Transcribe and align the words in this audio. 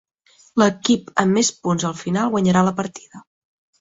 L'equip 0.61 1.11
amb 1.23 1.37
més 1.39 1.51
punts 1.67 1.87
al 1.91 1.95
final, 2.01 2.33
guanyarà 2.37 2.65
la 2.71 2.77
partida. 2.81 3.27